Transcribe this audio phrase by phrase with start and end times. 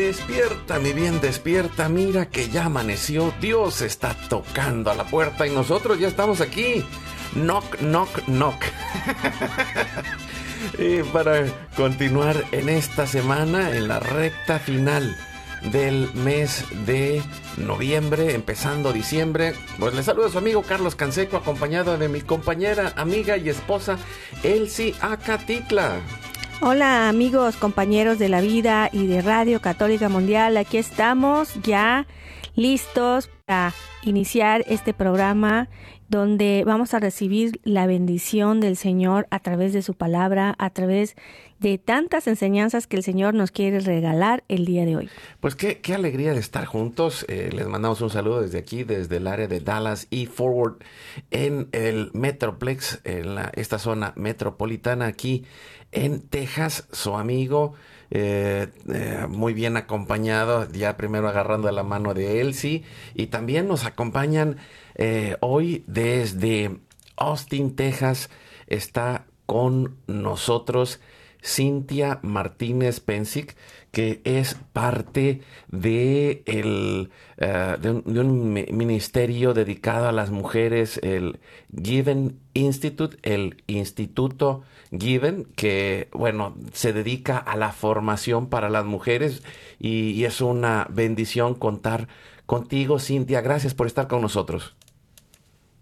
[0.00, 1.90] Despierta, mi bien, despierta.
[1.90, 3.34] Mira que ya amaneció.
[3.38, 6.82] Dios está tocando a la puerta y nosotros ya estamos aquí.
[7.34, 8.56] Knock, knock, knock.
[10.78, 11.44] y para
[11.76, 15.14] continuar en esta semana, en la recta final
[15.70, 17.22] del mes de
[17.58, 22.94] noviembre, empezando diciembre, pues le saludo a su amigo Carlos Canseco, acompañado de mi compañera,
[22.96, 23.98] amiga y esposa
[24.42, 26.00] Elsie Acatitla.
[26.62, 32.06] Hola amigos, compañeros de la vida y de Radio Católica Mundial, aquí estamos ya
[32.54, 33.72] listos para
[34.02, 35.70] iniciar este programa
[36.10, 41.14] donde vamos a recibir la bendición del Señor a través de su palabra, a través
[41.60, 45.10] de tantas enseñanzas que el Señor nos quiere regalar el día de hoy.
[45.38, 47.24] Pues qué, qué alegría de estar juntos.
[47.28, 50.78] Eh, les mandamos un saludo desde aquí, desde el área de Dallas y Forward,
[51.30, 55.44] en el Metroplex, en la, esta zona metropolitana aquí
[55.92, 57.74] en Texas, su amigo.
[58.12, 62.82] Eh, eh, muy bien acompañado, ya primero agarrando la mano de Elsie,
[63.14, 64.56] y también nos acompañan
[65.00, 66.78] eh, hoy desde
[67.16, 68.28] Austin, Texas,
[68.66, 71.00] está con nosotros
[71.42, 73.56] Cintia Martínez Pensic,
[73.92, 81.00] que es parte de, el, eh, de, un, de, un, ministerio dedicado a las mujeres,
[81.02, 81.40] el
[81.74, 89.42] Given Institute, el Instituto Given, que, bueno, se dedica a la formación para las mujeres
[89.78, 92.06] y, y es una bendición contar
[92.44, 93.40] contigo, Cintia.
[93.40, 94.74] Gracias por estar con nosotros.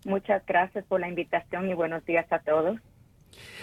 [0.05, 2.79] Muchas gracias por la invitación y buenos días a todos.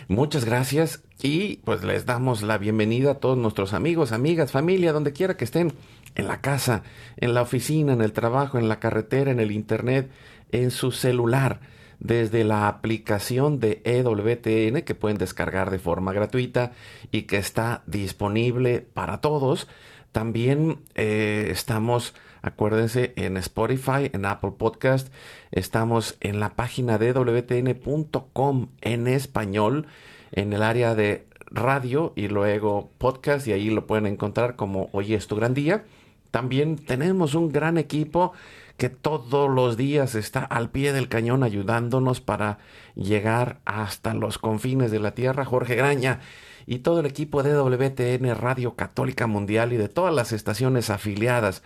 [0.07, 5.13] Muchas gracias y pues les damos la bienvenida a todos nuestros amigos, amigas, familia, donde
[5.13, 5.73] quiera que estén,
[6.16, 6.84] en la casa,
[7.18, 10.09] en la oficina, en el trabajo, en la carretera, en el internet,
[10.51, 11.59] en su celular,
[12.00, 16.72] desde la aplicación de EWTN que pueden descargar de forma gratuita
[17.12, 19.67] y que está disponible para todos.
[20.12, 22.13] También eh, estamos
[22.46, 25.12] Acuérdense en Spotify, en Apple Podcast.
[25.50, 29.88] Estamos en la página de wtn.com en español,
[30.32, 35.16] en el área de radio y luego podcast y ahí lo pueden encontrar como Hoy
[35.16, 35.86] es tu gran día.
[36.30, 38.34] También tenemos un gran equipo
[38.78, 42.60] que todos los días está al pie del cañón ayudándonos para
[42.94, 45.46] llegar hasta los confines de la tierra.
[45.46, 46.20] Jorge Graña
[46.68, 51.64] y todo el equipo de WTN Radio Católica Mundial y de todas las estaciones afiliadas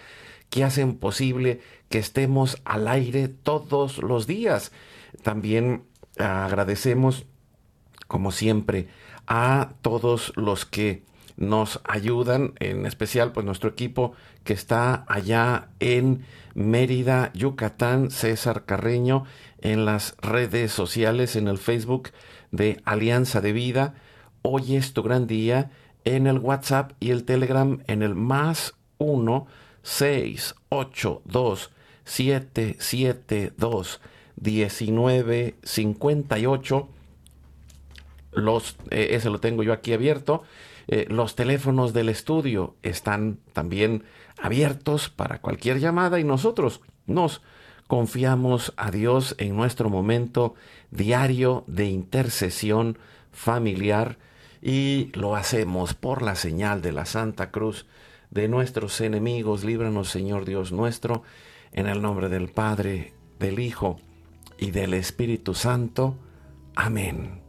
[0.50, 4.72] que hacen posible que estemos al aire todos los días.
[5.24, 5.84] También
[6.18, 7.26] agradecemos,
[8.08, 8.88] como siempre,
[9.28, 11.04] a todos los que
[11.38, 19.24] nos ayudan, en especial pues nuestro equipo que está allá en Mérida, Yucatán, César Carreño,
[19.62, 22.10] en las redes sociales, en el Facebook
[22.52, 23.96] de Alianza de Vida.
[24.42, 25.72] Hoy es tu gran día,
[26.04, 29.48] en el WhatsApp y el Telegram en el más uno
[29.84, 31.72] 6, 8, 2,
[32.04, 34.02] 7, 7, 2,
[34.36, 36.90] 19, 58.
[38.32, 40.44] Los, eh, ese lo tengo yo aquí abierto.
[40.88, 44.04] Eh, los teléfonos del estudio están también
[44.42, 47.42] abiertos para cualquier llamada y nosotros nos
[47.88, 50.56] confiamos a Dios en nuestro momento
[50.92, 52.98] diario de intercesión
[53.32, 54.18] familiar
[54.62, 57.86] y lo hacemos por la señal de la Santa Cruz
[58.32, 59.64] de nuestros enemigos.
[59.64, 61.24] Líbranos, Señor Dios nuestro,
[61.72, 63.98] en el nombre del Padre, del Hijo
[64.58, 66.16] y del Espíritu Santo.
[66.76, 67.42] Amén.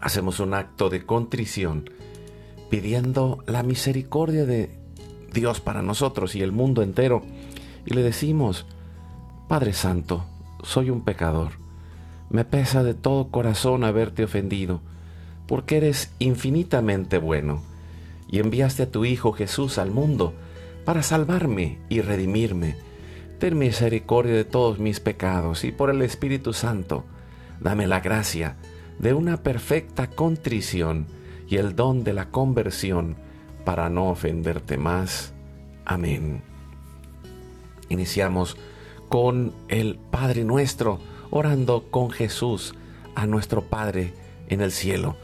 [0.00, 1.90] Hacemos un acto de contrición
[2.70, 4.70] pidiendo la misericordia de
[5.32, 7.22] Dios para nosotros y el mundo entero.
[7.86, 8.66] Y le decimos,
[9.48, 10.24] Padre Santo,
[10.62, 11.52] soy un pecador.
[12.30, 14.80] Me pesa de todo corazón haberte ofendido,
[15.46, 17.71] porque eres infinitamente bueno
[18.32, 20.34] y enviaste a tu Hijo Jesús al mundo
[20.84, 22.74] para salvarme y redimirme.
[23.38, 27.04] Ten misericordia de todos mis pecados y por el Espíritu Santo,
[27.60, 28.56] dame la gracia
[28.98, 31.06] de una perfecta contrición
[31.46, 33.16] y el don de la conversión
[33.64, 35.34] para no ofenderte más.
[35.84, 36.42] Amén.
[37.90, 38.56] Iniciamos
[39.10, 41.00] con el Padre nuestro,
[41.30, 42.74] orando con Jesús
[43.14, 44.14] a nuestro Padre
[44.48, 45.16] en el cielo.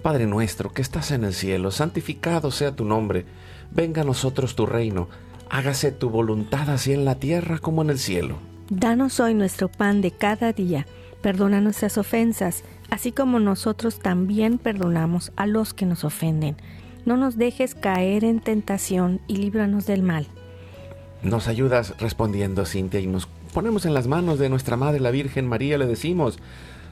[0.00, 3.26] Padre nuestro que estás en el cielo, santificado sea tu nombre,
[3.70, 5.08] venga a nosotros tu reino,
[5.50, 8.36] hágase tu voluntad así en la tierra como en el cielo.
[8.70, 10.86] Danos hoy nuestro pan de cada día,
[11.22, 16.56] perdona nuestras ofensas, así como nosotros también perdonamos a los que nos ofenden.
[17.04, 20.26] No nos dejes caer en tentación y líbranos del mal.
[21.22, 25.46] Nos ayudas respondiendo, Cintia, y nos ponemos en las manos de nuestra Madre la Virgen
[25.46, 26.38] María, le decimos,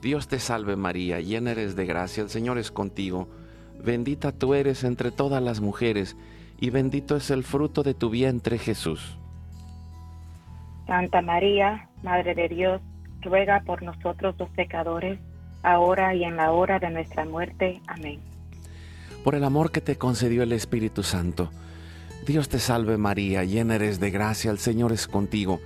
[0.00, 3.28] Dios te salve María, llena eres de gracia, el Señor es contigo,
[3.82, 6.16] bendita tú eres entre todas las mujeres,
[6.60, 9.18] y bendito es el fruto de tu vientre Jesús.
[10.86, 12.80] Santa María, Madre de Dios,
[13.22, 15.18] ruega por nosotros los pecadores,
[15.62, 17.80] ahora y en la hora de nuestra muerte.
[17.86, 18.20] Amén.
[19.24, 21.50] Por el amor que te concedió el Espíritu Santo,
[22.24, 25.60] Dios te salve María, llena eres de gracia, el Señor es contigo,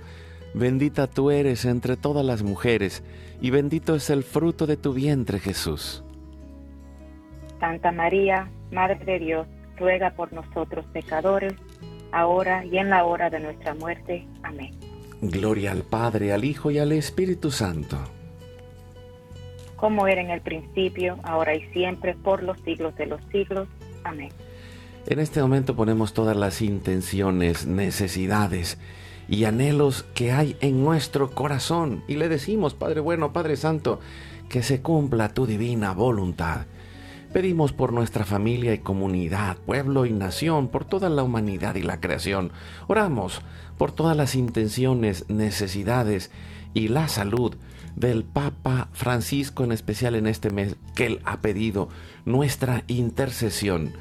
[0.53, 3.03] bendita tú eres entre todas las mujeres,
[3.41, 6.03] y bendito es el fruto de tu vientre Jesús.
[7.59, 9.47] Santa María, Madre de Dios,
[9.77, 11.53] ruega por nosotros pecadores,
[12.11, 14.27] ahora y en la hora de nuestra muerte.
[14.43, 14.73] Amén.
[15.21, 17.97] Gloria al Padre, al Hijo y al Espíritu Santo.
[19.77, 23.67] Como era en el principio, ahora y siempre, por los siglos de los siglos.
[24.03, 24.29] Amén.
[25.05, 28.77] En este momento ponemos todas las intenciones, necesidades
[29.33, 32.03] y anhelos que hay en nuestro corazón.
[32.07, 33.99] Y le decimos, Padre bueno, Padre Santo,
[34.47, 36.67] que se cumpla tu divina voluntad.
[37.33, 41.99] Pedimos por nuestra familia y comunidad, pueblo y nación, por toda la humanidad y la
[41.99, 42.51] creación.
[42.87, 43.41] Oramos
[43.79, 46.29] por todas las intenciones, necesidades
[46.75, 47.55] y la salud
[47.95, 51.89] del Papa Francisco, en especial en este mes, que él ha pedido
[52.23, 53.93] nuestra intercesión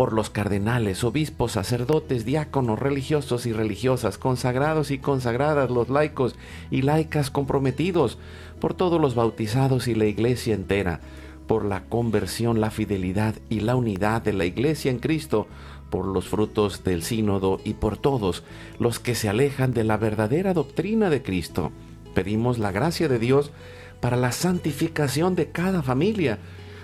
[0.00, 6.36] por los cardenales, obispos, sacerdotes, diáconos, religiosos y religiosas, consagrados y consagradas, los laicos
[6.70, 8.16] y laicas comprometidos,
[8.62, 11.00] por todos los bautizados y la iglesia entera,
[11.46, 15.48] por la conversión, la fidelidad y la unidad de la iglesia en Cristo,
[15.90, 18.42] por los frutos del sínodo y por todos
[18.78, 21.72] los que se alejan de la verdadera doctrina de Cristo.
[22.14, 23.52] Pedimos la gracia de Dios
[24.00, 26.38] para la santificación de cada familia,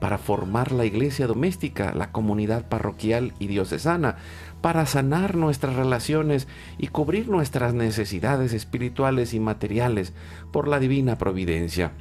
[0.00, 4.16] para formar la iglesia doméstica, la comunidad parroquial y diocesana,
[4.60, 10.12] para sanar nuestras relaciones y cubrir nuestras necesidades espirituales y materiales
[10.52, 11.92] por la divina providencia.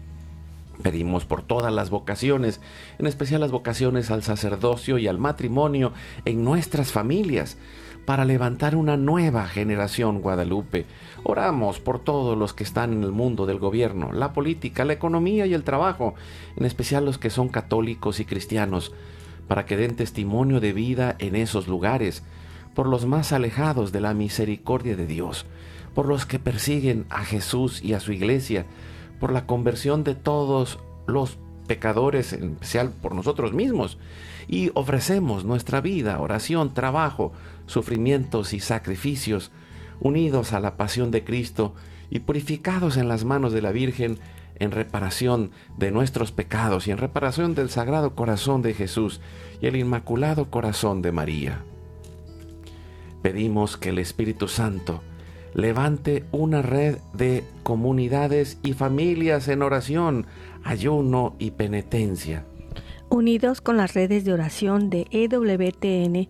[0.81, 2.61] Pedimos por todas las vocaciones,
[2.99, 5.91] en especial las vocaciones al sacerdocio y al matrimonio
[6.25, 7.57] en nuestras familias,
[8.07, 10.85] para levantar una nueva generación Guadalupe.
[11.25, 15.45] Oramos por todos los que están en el mundo del gobierno, la política, la economía
[15.45, 16.15] y el trabajo,
[16.55, 18.93] en especial los que son católicos y cristianos,
[19.49, 22.23] para que den testimonio de vida en esos lugares,
[22.73, 25.45] por los más alejados de la misericordia de Dios,
[25.93, 28.65] por los que persiguen a Jesús y a su iglesia,
[29.19, 33.97] por la conversión de todos los pecadores, en especial por nosotros mismos,
[34.47, 37.33] y ofrecemos nuestra vida, oración, trabajo,
[37.67, 39.51] sufrimientos y sacrificios,
[39.99, 41.75] unidos a la pasión de Cristo
[42.09, 44.17] y purificados en las manos de la Virgen,
[44.55, 49.21] en reparación de nuestros pecados y en reparación del Sagrado Corazón de Jesús
[49.61, 51.63] y el Inmaculado Corazón de María
[53.27, 55.01] pedimos que el Espíritu Santo
[55.53, 60.27] levante una red de comunidades y familias en oración,
[60.63, 62.45] ayuno y penitencia.
[63.09, 66.29] Unidos con las redes de oración de EWTN,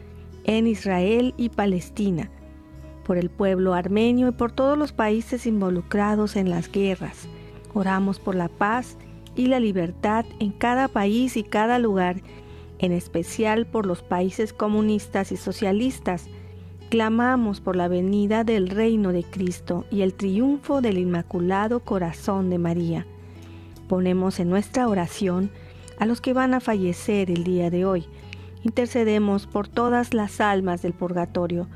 [0.43, 2.29] en Israel y Palestina,
[3.03, 7.27] por el pueblo armenio y por todos los países involucrados en las guerras.
[7.73, 8.97] Oramos por la paz
[9.35, 12.21] y la libertad en cada país y cada lugar,
[12.79, 16.27] en especial por los países comunistas y socialistas.
[16.89, 22.57] Clamamos por la venida del reino de Cristo y el triunfo del Inmaculado Corazón de
[22.57, 23.05] María.
[23.87, 25.51] Ponemos en nuestra oración
[25.99, 28.05] a los que van a fallecer el día de hoy.
[28.63, 31.67] Intercedemos por todas las almas del purgatorio,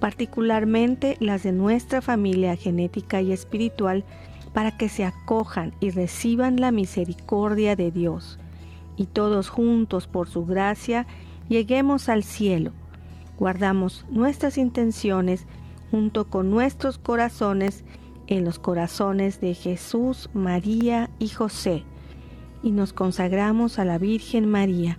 [0.00, 4.04] particularmente las de nuestra familia genética y espiritual,
[4.52, 8.38] para que se acojan y reciban la misericordia de Dios,
[8.96, 11.06] y todos juntos por su gracia
[11.48, 12.72] lleguemos al cielo.
[13.38, 15.46] Guardamos nuestras intenciones
[15.90, 17.84] junto con nuestros corazones
[18.26, 21.84] en los corazones de Jesús, María y José,
[22.62, 24.98] y nos consagramos a la Virgen María.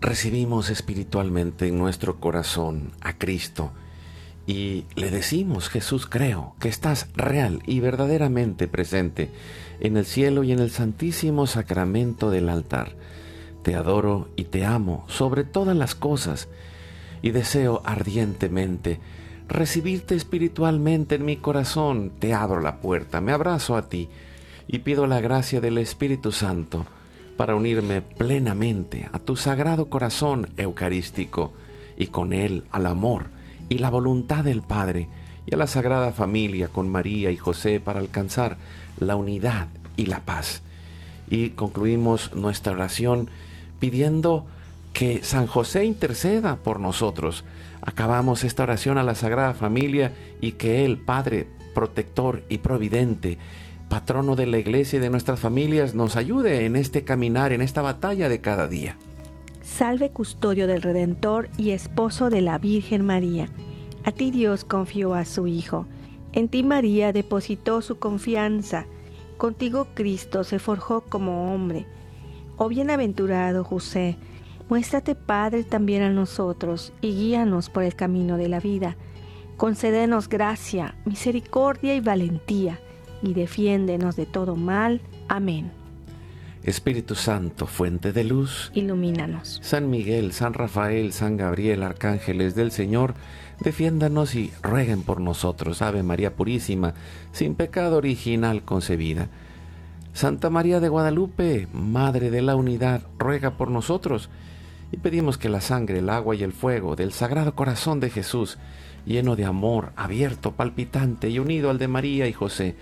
[0.00, 3.70] Recibimos espiritualmente en nuestro corazón a Cristo
[4.46, 9.30] y le decimos, Jesús, creo que estás real y verdaderamente presente
[9.78, 12.96] en el cielo y en el santísimo sacramento del altar.
[13.62, 16.48] Te adoro y te amo sobre todas las cosas
[17.20, 19.00] y deseo ardientemente
[19.48, 22.12] recibirte espiritualmente en mi corazón.
[22.18, 24.08] Te abro la puerta, me abrazo a ti
[24.66, 26.86] y pido la gracia del Espíritu Santo
[27.40, 31.54] para unirme plenamente a tu sagrado corazón eucarístico
[31.96, 33.28] y con él al amor
[33.70, 35.08] y la voluntad del Padre
[35.46, 38.58] y a la Sagrada Familia con María y José para alcanzar
[38.98, 40.60] la unidad y la paz.
[41.30, 43.30] Y concluimos nuestra oración
[43.78, 44.44] pidiendo
[44.92, 47.44] que San José interceda por nosotros.
[47.80, 53.38] Acabamos esta oración a la Sagrada Familia y que Él, Padre, protector y providente,
[53.90, 57.82] patrono de la iglesia y de nuestras familias, nos ayude en este caminar, en esta
[57.82, 58.96] batalla de cada día.
[59.60, 63.48] Salve custodio del Redentor y esposo de la Virgen María.
[64.04, 65.86] A ti Dios confió a su Hijo.
[66.32, 68.86] En ti María depositó su confianza.
[69.36, 71.84] Contigo Cristo se forjó como hombre.
[72.56, 74.16] Oh bienaventurado José,
[74.68, 78.96] muéstrate Padre también a nosotros y guíanos por el camino de la vida.
[79.56, 82.78] Concédenos gracia, misericordia y valentía,
[83.22, 85.00] y defiéndenos de todo mal.
[85.28, 85.70] Amén.
[86.62, 89.60] Espíritu Santo, fuente de luz, ilumínanos.
[89.62, 93.14] San Miguel, San Rafael, San Gabriel, arcángeles del Señor,
[93.60, 95.80] defiéndanos y rueguen por nosotros.
[95.80, 96.92] Ave María Purísima,
[97.32, 99.28] sin pecado original concebida.
[100.12, 104.28] Santa María de Guadalupe, Madre de la Unidad, ruega por nosotros.
[104.92, 108.58] Y pedimos que la sangre, el agua y el fuego del Sagrado Corazón de Jesús,
[109.06, 112.74] lleno de amor, abierto, palpitante y unido al de María y José,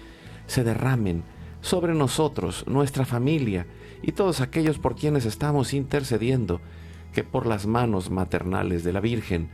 [0.49, 1.23] se derramen
[1.61, 3.67] sobre nosotros, nuestra familia
[4.02, 6.61] y todos aquellos por quienes estamos intercediendo,
[7.12, 9.50] que por las manos maternales de la Virgen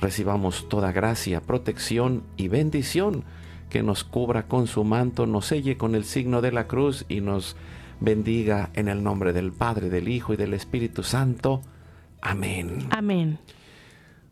[0.00, 3.24] recibamos toda gracia, protección y bendición,
[3.70, 7.20] que nos cubra con su manto, nos selle con el signo de la cruz y
[7.20, 7.56] nos
[8.00, 11.62] bendiga en el nombre del Padre, del Hijo y del Espíritu Santo.
[12.20, 12.88] Amén.
[12.90, 13.38] Amén.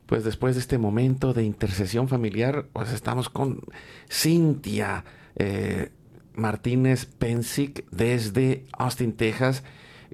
[0.07, 3.61] Pues después de este momento de intercesión familiar, pues estamos con
[4.09, 5.05] Cintia.
[5.37, 5.91] Eh,
[6.35, 9.65] Martínez Pensic desde Austin, Texas,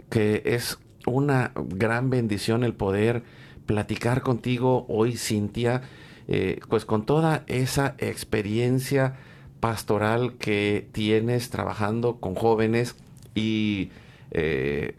[0.09, 3.25] que es una gran bendición el poder
[3.67, 5.83] platicar contigo hoy, Cintia,
[6.29, 9.17] eh, pues con toda esa experiencia
[9.61, 12.97] pastoral que tienes trabajando con jóvenes
[13.35, 13.91] y
[14.31, 14.95] eh,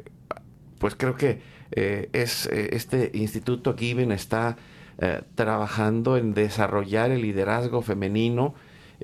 [0.80, 4.58] pues creo que eh, es este instituto Given está
[5.36, 8.54] trabajando en desarrollar el liderazgo femenino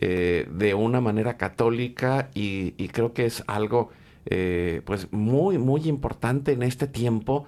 [0.01, 3.89] eh, de una manera católica y, creo que es algo
[4.25, 7.45] eh, pues muy muy importante en este tiempo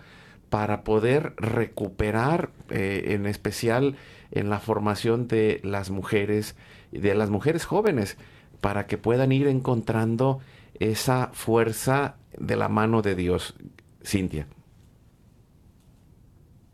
[0.49, 3.95] para poder recuperar eh, en especial
[4.31, 6.57] en la formación de las mujeres
[6.91, 8.17] de las mujeres jóvenes
[8.59, 10.39] para que puedan ir encontrando
[10.77, 13.55] esa fuerza de la mano de Dios.
[14.03, 14.45] Cintia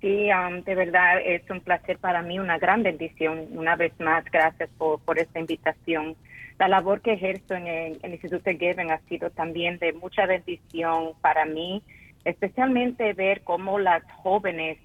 [0.02, 0.30] Sí,
[0.66, 3.48] de verdad es un placer para mí, una gran bendición.
[3.52, 6.16] Una vez más, gracias por, por esta invitación.
[6.60, 11.46] La labor que ejerzo en el, Instituto Given ha sido también de mucha bendición para
[11.46, 11.84] mí,
[12.26, 14.80] especialmente ver cómo las jóvenes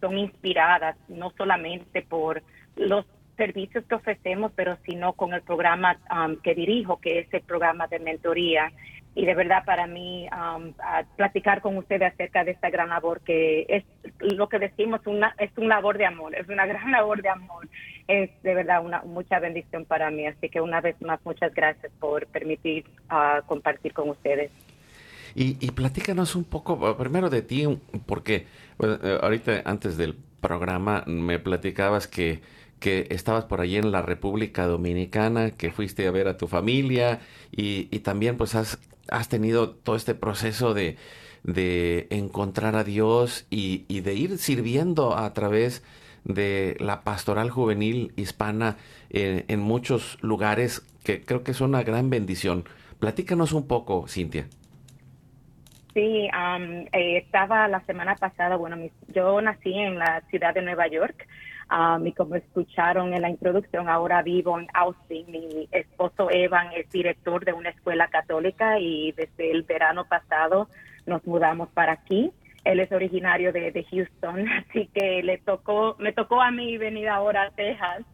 [0.00, 2.42] son inspiradas, no solamente por
[2.76, 5.96] los servicios que ofrecemos, pero sino con el programa
[6.42, 8.72] que dirijo, que es el programa de mentoría
[9.14, 10.72] y de verdad para mí um,
[11.16, 13.84] platicar con ustedes acerca de esta gran labor que es
[14.20, 17.68] lo que decimos una es un labor de amor es una gran labor de amor.
[18.08, 21.92] Es de verdad una mucha bendición para mí así que una vez más muchas gracias
[22.00, 24.50] por permitir uh, compartir con ustedes.
[25.34, 27.66] Y, y platícanos un poco primero de ti
[28.06, 28.46] porque
[28.82, 32.40] eh, ahorita antes del programa me platicabas que
[32.80, 37.20] que estabas por allí en la República Dominicana, que fuiste a ver a tu familia
[37.52, 38.76] y, y también pues has
[39.08, 40.96] has tenido todo este proceso de,
[41.42, 45.84] de encontrar a Dios y, de ir sirviendo a través
[46.24, 48.76] de la pastoral juvenil hispana
[49.10, 52.64] en, muchos lugares, que creo que es una gran bendición.
[53.00, 54.46] Platícanos un poco, Cintia.
[55.94, 58.76] Sí, um, estaba la semana pasada, bueno,
[59.08, 61.26] yo nací en la ciudad de Nueva York,
[61.72, 65.24] Um, y como escucharon en la introducción, ahora vivo en Austin.
[65.30, 70.68] Mi esposo Evan es director de una escuela católica y desde el verano pasado
[71.06, 72.30] nos mudamos para aquí.
[72.64, 77.44] Él es originario de, Houston, así que le tocó, me tocó a mí venir ahora
[77.44, 78.04] a Texas,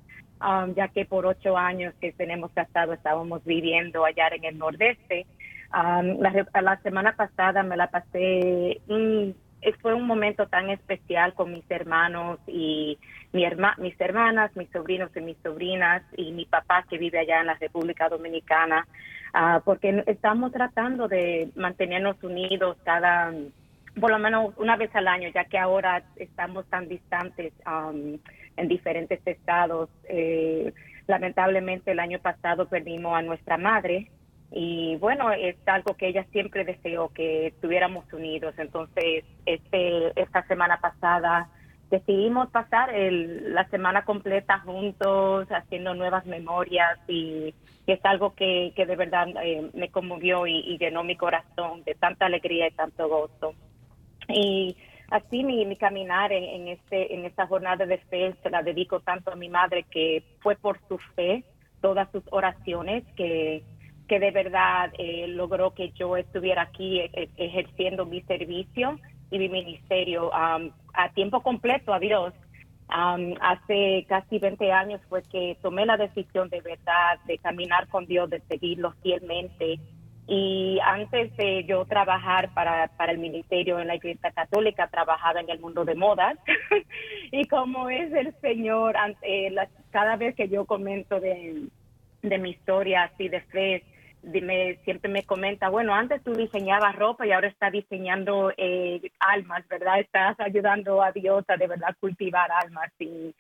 [0.41, 5.27] um, ya que por ocho años que tenemos casado estábamos viviendo allá en el nordeste.
[5.75, 9.35] Um, la, la, semana pasada me la pasé eh,
[9.81, 12.99] fue un momento tan especial con mis hermanos y
[13.33, 13.45] mi
[13.79, 17.55] mis hermanas, mis sobrinos y mis sobrinas y mi papá que vive allá en la
[17.55, 18.87] República Dominicana,
[19.35, 23.33] uh, porque estamos tratando de mantenernos unidos cada,
[24.01, 28.19] por lo menos una vez al año, ya que ahora estamos tan distantes um,
[28.57, 29.91] en diferentes estados.
[30.09, 30.73] Eh,
[31.07, 34.11] lamentablemente el año pasado perdimos a nuestra madre
[34.51, 38.55] y bueno, es algo que ella siempre deseó que estuviéramos unidos.
[38.59, 41.51] Entonces, este, esta semana pasada
[41.91, 47.55] decidimos pasar el, la semana completa juntos, haciendo nuevas memorias y,
[47.87, 52.27] es algo que, que de verdad eh, me conmovió y, llenó mi corazón de tanta
[52.27, 53.55] alegría y tanto gozo.
[54.29, 54.77] Y
[55.11, 59.01] así mi, mi caminar en, en, este, en esta jornada de fe se la dedico
[59.01, 61.45] tanto a mi madre que fue por su fe,
[61.81, 63.63] todas sus oraciones que
[64.09, 68.99] que de verdad eh, logró que yo estuviera aquí eh, eh, ejerciendo mi servicio
[69.31, 72.33] y mi ministerio a tiempo completo a Dios.
[72.89, 78.31] Hace casi 20 años fue que tomé la decisión de verdad de caminar con Dios,
[78.31, 79.79] de seguirlo fielmente.
[80.27, 85.51] Y antes de yo trabajar para, para el ministerio en la Iglesia Católica, trabajaba en
[85.51, 86.39] el mundo de modas.
[87.31, 88.97] y como es el Señor,
[89.91, 91.69] cada vez que yo comento de,
[92.23, 93.85] de mi historia así de fe,
[94.23, 99.67] me, siempre me comenta, bueno, antes tú diseñabas ropa y ahora estás diseñando eh, almas,
[99.69, 100.01] ¿verdad?
[100.01, 102.93] Estás ayudando a Dios a de verdad cultivar almas.
[102.99, 103.35] Y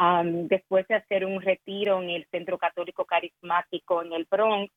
[0.00, 4.72] um, después de hacer un retiro en el Centro Católico Carismático en el Bronx,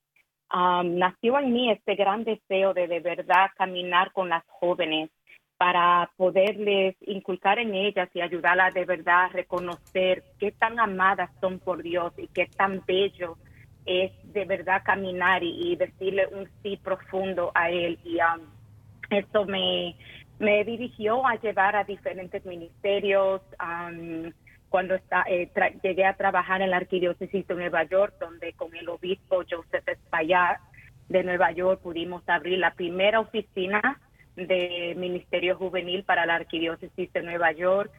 [0.53, 5.09] um, nació en mí este gran deseo de de verdad caminar con las jóvenes
[5.57, 11.59] para poderles inculcar en ellas y ayudarlas de verdad a reconocer qué tan amadas son
[11.59, 13.37] por Dios y qué tan bello
[13.85, 17.99] es de verdad caminar y, decirle un sí profundo a él.
[18.03, 19.95] Y um, me,
[20.39, 23.41] me dirigió a llevar a diferentes ministerios.
[23.59, 24.31] Um,
[24.69, 25.51] cuando está, eh,
[25.83, 30.61] llegué a trabajar en la Arquidiócesis de Nueva York, donde con el obispo Joseph Espaillat
[31.09, 33.99] de Nueva York pudimos abrir la primera oficina
[34.37, 37.91] de Ministerio Juvenil para la Arquidiócesis de Nueva York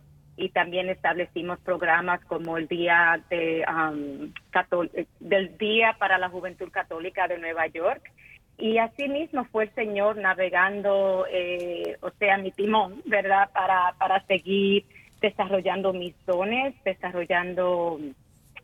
[0.43, 4.33] y también establecimos programas como el día de um,
[5.21, 8.11] del día para la Juventud Católica de Nueva York
[8.59, 13.51] y así mismo fue el Señor navegando, eh, o sea, mi timón, ¿verdad?
[13.53, 14.85] Para para seguir
[15.21, 18.01] desarrollando mis dones, desarrollando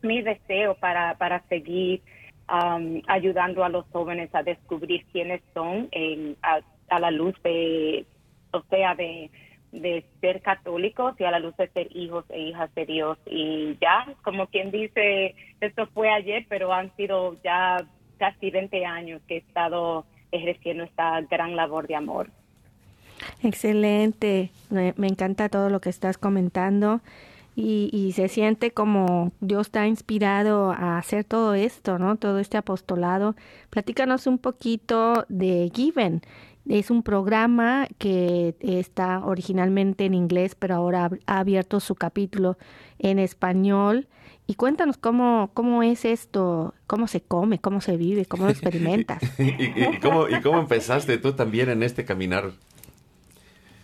[0.01, 2.01] mi deseo para para seguir
[2.49, 8.05] um, ayudando a los jóvenes a descubrir quiénes son en, a la luz de,
[8.51, 9.31] o sea, de
[9.71, 13.17] de ser católicos y a la luz de ser hijos e hijas de Dios.
[13.25, 17.85] Y ya, como quien dice, esto fue ayer, pero han sido ya
[18.17, 22.29] casi 20 años que he estado ejerciendo esta gran labor de amor.
[23.43, 27.01] Excelente, me, encanta todo lo que estás comentando
[27.55, 32.15] y, se siente como Dios está inspirado a hacer todo esto, ¿no?
[32.15, 33.35] Todo este apostolado.
[33.69, 36.21] Platícanos un poquito de Given
[36.69, 42.59] Es un programa que está originalmente en inglés, pero ahora ha abierto su capítulo
[42.99, 44.07] en español.
[44.45, 49.19] Y cuéntanos cómo, cómo es esto, cómo se come, cómo se vive, cómo lo experimentas.
[49.39, 52.51] ¿Y, cómo, ¿Y cómo empezaste tú también en este caminar?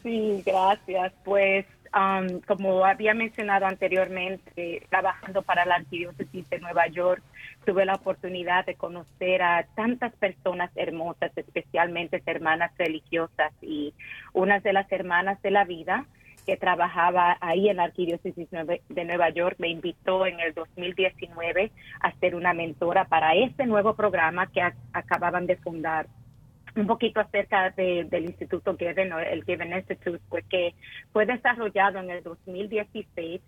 [0.04, 1.12] Sí, gracias.
[1.24, 7.24] Pues um, como había mencionado anteriormente, trabajando para la Arquidiócesis de Nueva York,
[7.66, 13.94] tuve la oportunidad de conocer a tantas personas hermosas, especialmente hermanas religiosas y
[14.34, 16.06] una de las hermanas de la vida
[16.46, 22.12] que trabajaba ahí en la Arquidiócesis de Nueva York me invitó en el 2019 a
[22.20, 24.62] ser una mentora para este nuevo programa que
[24.94, 26.08] acababan de fundar.
[26.76, 30.76] Un poquito acerca del Instituto Given, el Given Institute, pues que
[31.12, 33.42] fue desarrollado en el 2016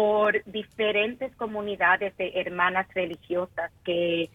[0.00, 4.30] por diferentes comunidades de hermanas religiosas que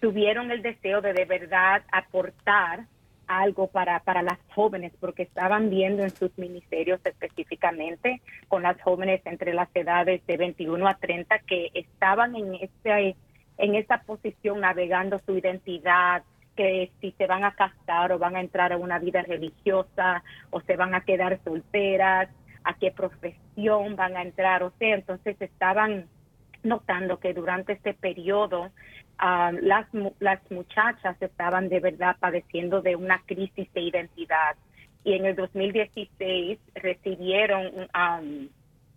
[0.00, 2.86] tuvieron el deseo de de verdad aportar
[3.28, 9.20] algo para, para las jóvenes, porque estaban viendo en sus ministerios específicamente con las jóvenes
[9.24, 13.14] entre las edades de 21 a 30 que estaban en, este,
[13.58, 16.24] en esa posición navegando su identidad,
[16.56, 20.60] que si se van a casar o van a entrar a una vida religiosa o
[20.62, 22.30] se van a quedar solteras,
[22.64, 26.06] a qué profesión van a entrar, o sea, entonces estaban
[26.62, 28.70] notando que durante este periodo
[29.18, 29.86] ah, las,
[30.18, 34.56] las muchachas estaban de verdad padeciendo de una crisis de identidad.
[35.04, 38.48] Y en el 2016 recibieron, um,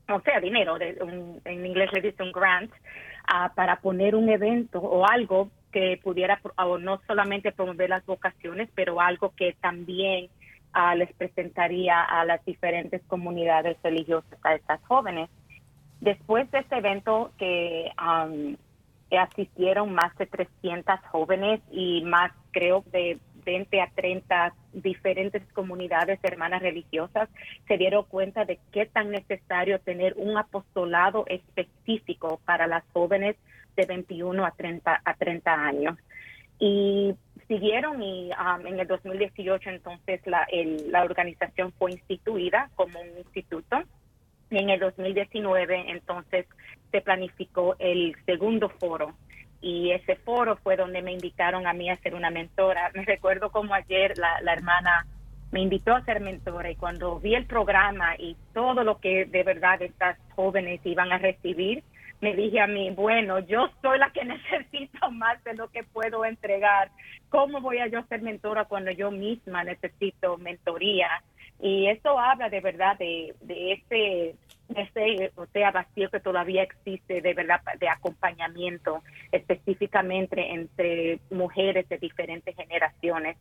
[0.10, 0.98] o sea, dinero, de
[1.44, 6.40] en inglés le dice un grant, uh, para poner un evento o algo que pudiera
[6.56, 10.30] o no solamente promover las vocaciones, pero algo que también
[10.78, 15.30] uh, les presentaría a las diferentes comunidades religiosas a estas jóvenes.
[16.00, 18.56] Después de este evento que um,
[19.18, 26.62] asistieron más de 300 jóvenes y más creo de 20 a 30 diferentes comunidades hermanas
[26.62, 27.30] religiosas
[27.68, 33.38] se dieron cuenta de qué tan necesario tener un apostolado específico para las jóvenes
[33.78, 35.98] de 21 a 30, a 30 años.
[36.60, 37.14] Y
[37.48, 40.48] siguieron y um, en el 2018 entonces la,
[40.90, 43.84] la organización fue instituida como un instituto
[44.50, 46.46] y en el 2019 entonces
[46.92, 49.14] se planificó el segundo foro
[49.62, 52.92] y ese foro fue donde me invitaron a mí a ser una mentora.
[52.94, 55.06] Me recuerdo como ayer la, la hermana
[55.52, 59.44] me invitó a ser mentora y cuando vi el programa y todo lo que de
[59.44, 61.84] verdad estas jóvenes iban a recibir,
[62.22, 66.26] me dije a mí, bueno, yo soy la que necesito más de lo que puedo
[66.26, 66.90] entregar.
[67.30, 71.10] ¿Cómo voy a yo ser mentora cuando yo misma necesito mentoría?
[71.60, 74.36] Y eso habla de verdad de, de ese,
[74.76, 81.98] ese, o sea, vacío que todavía existe de verdad de acompañamiento, específicamente entre mujeres de
[81.98, 83.38] diferentes generaciones.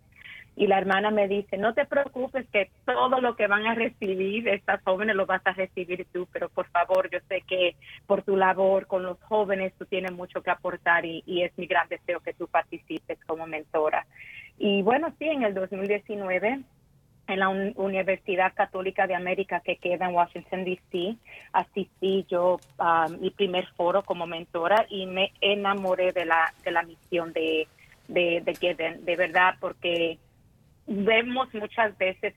[0.58, 4.48] Y la hermana me dice, no te preocupes que todo lo que van a recibir
[4.48, 8.36] estas jóvenes lo vas a recibir tú, pero por favor, yo sé que por tu
[8.36, 12.32] labor con los jóvenes tú tienes mucho que aportar y, es mi gran deseo que
[12.32, 14.06] tú participes como mentora.
[14.56, 16.60] Y bueno, sí, en el 2019
[17.28, 21.16] en la Universidad Católica de América que queda en Washington, D.C.
[21.52, 26.82] Asistí yo a mi primer foro como mentora y me enamoré de la, de la
[26.82, 27.66] misión de,
[28.06, 30.18] de, de de verdad, porque
[30.86, 32.34] vemos muchas veces,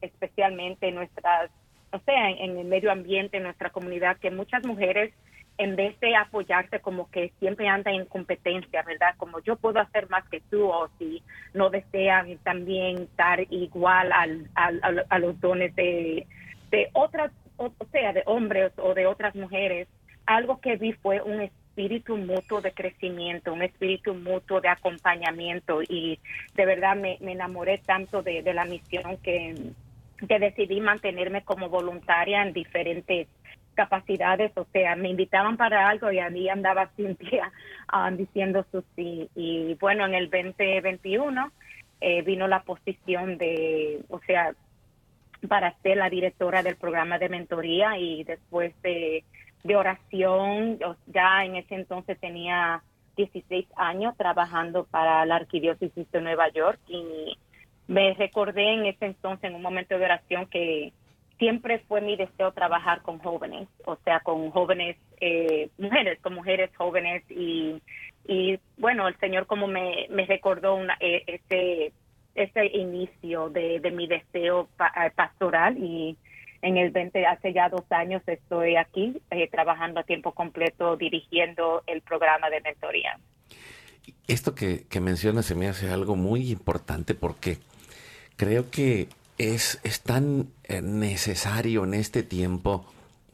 [0.00, 1.50] especialmente en nuestras,
[1.92, 5.12] o sea, en el medio ambiente, en nuestra comunidad, que muchas mujeres
[5.58, 9.14] en vez de apoyarse como que siempre anda en competencia, ¿verdad?
[9.16, 11.22] Como yo puedo hacer más que tú o si
[11.54, 16.26] no desean también estar igual al, a los dones de,
[16.70, 19.88] de otras, o, sea, de hombres o de otras mujeres.
[20.26, 21.40] Algo que vi fue un
[21.76, 26.18] espíritu mutuo de crecimiento, un espíritu mutuo de acompañamiento y
[26.54, 29.54] de verdad me, me enamoré tanto de, de la misión que,
[30.26, 33.28] que decidí mantenerme como voluntaria en diferentes
[33.74, 37.52] capacidades, o sea, me invitaban para algo y a mí andaba Cintia
[37.92, 39.28] um, diciendo su sí.
[39.34, 41.52] Y bueno, en el 2021
[42.00, 44.54] eh, vino la posición de, o sea,
[45.46, 49.24] para ser la directora del programa de mentoría y después de,
[49.66, 52.82] de oración, ya en ese entonces tenía
[53.16, 57.36] 16 años trabajando para la Arquidiócesis de Nueva York y
[57.88, 60.92] me recordé en ese entonces, en un momento de oración, que
[61.38, 66.70] siempre fue mi deseo trabajar con jóvenes, o sea, con jóvenes, eh, mujeres, con mujeres
[66.76, 67.22] jóvenes.
[67.30, 67.80] Y,
[68.26, 71.92] y bueno, el Señor como me, recordó una, e, ese,
[72.34, 76.16] ese inicio de, de mi deseo eh, pastoral y
[76.66, 81.84] en el 20, hace ya dos años estoy aquí eh, trabajando a tiempo completo dirigiendo
[81.86, 83.20] el programa de mentoría.
[84.26, 87.58] Esto que, mencionas se me hace algo muy importante porque
[88.34, 92.84] creo que es, es tan eh, necesario en este tiempo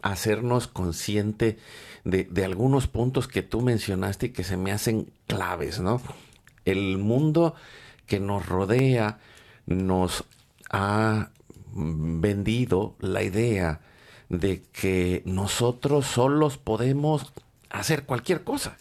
[0.03, 1.57] hacernos consciente
[2.05, 6.03] de, de, algunos puntos que tú mencionaste y que se me hacen claves, ¿no?
[6.67, 7.55] El mundo
[8.07, 9.21] que nos rodea
[9.65, 10.25] nos
[10.71, 11.31] ha
[11.75, 13.81] vendido la idea
[14.29, 17.33] de que nosotros solos podemos
[17.71, 18.77] hacer cualquier cosa.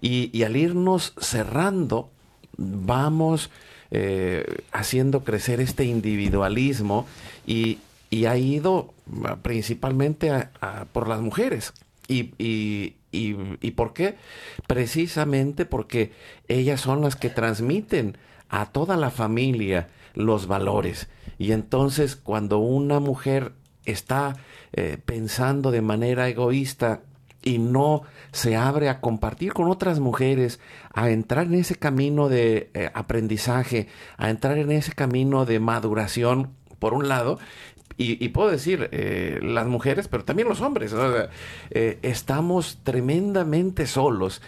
[0.00, 2.10] Y, al irnos cerrando,
[2.56, 3.50] vamos
[3.90, 7.06] eh, haciendo crecer este individualismo
[7.46, 7.78] y,
[8.10, 8.92] y ha ido
[9.42, 10.48] principalmente
[10.92, 11.72] por las mujeres.
[12.08, 14.16] Y, y, y, por qué?
[14.66, 16.12] Precisamente porque
[16.48, 18.16] ellas son las que transmiten
[18.48, 21.08] a toda la familia los valores.
[21.38, 23.52] Y entonces cuando una mujer
[23.84, 24.36] está
[24.72, 27.02] eh, pensando de manera egoísta
[27.42, 28.02] y no
[28.32, 30.58] se abre a compartir con otras mujeres,
[30.92, 36.50] a entrar en ese camino de eh, aprendizaje, a entrar en ese camino de maduración,
[36.80, 37.38] por un lado,
[37.98, 40.94] y, puedo decir eh, las mujeres, pero también los hombres,
[41.70, 44.42] estamos tremendamente solos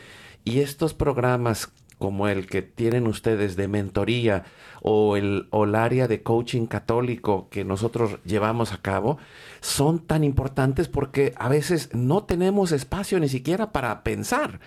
[0.45, 4.45] y estos programas como el que tienen ustedes de mentoría
[4.81, 9.19] o el, o área de coaching católico que nosotros llevamos a cabo,
[9.61, 14.61] son tan importantes porque a veces no tenemos espacio ni siquiera para pensar.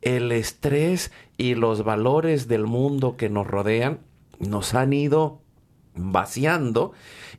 [0.00, 3.98] El estrés y los valores del mundo que nos rodean
[4.38, 5.42] nos han ido
[5.94, 6.92] vaciando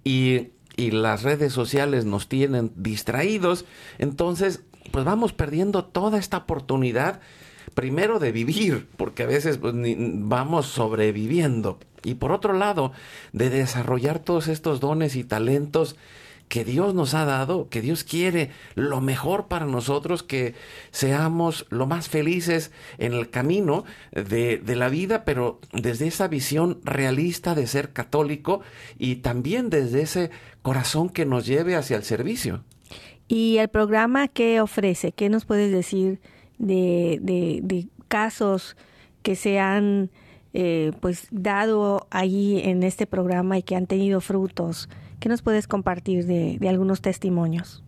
[0.04, 3.64] y, y las redes sociales nos tienen distraídos.
[3.98, 7.22] Entonces, pues vamos perdiendo toda esta oportunidad
[7.80, 12.92] primero de vivir, porque a veces pues, vamos sobreviviendo, y por otro lado,
[13.32, 15.96] de desarrollar todos estos dones y talentos
[16.50, 20.56] que Dios nos ha dado, que Dios quiere lo mejor para nosotros, que
[20.92, 26.82] seamos lo más felices en el camino de, de, la vida, pero desde esa visión
[26.84, 28.60] realista de ser católico
[28.98, 30.32] y también desde ese
[30.64, 32.66] corazón que nos lleve hacia el servicio.
[33.30, 35.14] ¿Y el programa qué ofrece?
[35.14, 36.20] ¿Qué nos puedes decir
[36.60, 38.78] de, de, casos
[39.22, 40.10] que se han
[40.54, 44.90] eh, pues dado ahí en este programa y que han tenido frutos.
[45.20, 47.84] ¿Qué nos puedes compartir de, de algunos testimonios?